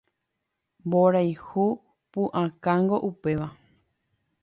Mborayhu 0.87 1.65
pu'akángo 2.11 2.97
upéva 3.09 3.47